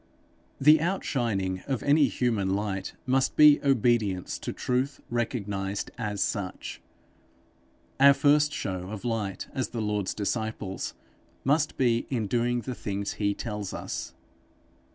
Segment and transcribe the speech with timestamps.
[0.59, 6.81] The outshining of any human light must be obedience to truth recognized as such;
[7.99, 10.95] our first show of light as the Lord's disciples
[11.43, 14.15] must be in doing the things he tells us.